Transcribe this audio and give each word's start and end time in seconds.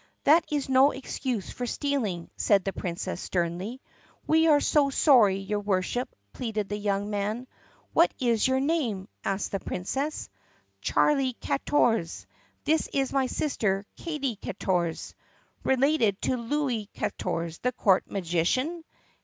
"That 0.23 0.45
is 0.51 0.67
no 0.67 0.89
excuse 0.89 1.51
for 1.51 1.67
stealing!" 1.67 2.31
said 2.35 2.65
the 2.65 2.73
Princess 2.73 3.21
sternly. 3.21 3.83
"We 4.25 4.47
are 4.47 4.59
so 4.59 4.89
sorry, 4.89 5.37
your 5.37 5.59
Worship!" 5.59 6.09
pleaded 6.33 6.69
the 6.69 6.75
young 6.77 7.11
man. 7.11 7.45
"What 7.93 8.11
is 8.19 8.47
your 8.47 8.59
name?" 8.59 9.07
asked 9.23 9.51
the 9.51 9.59
Princess. 9.59 10.27
"Charlie 10.81 11.33
Katorze. 11.39 12.25
This 12.63 12.89
is 12.91 13.13
my 13.13 13.27
sister, 13.27 13.85
Katie 13.95 14.37
Katorze." 14.41 15.13
"Related 15.63 16.19
to 16.23 16.35
Louis 16.35 16.87
Katorze, 16.95 17.59
the 17.59 17.71
court 17.71 18.09
magician?" 18.09 18.83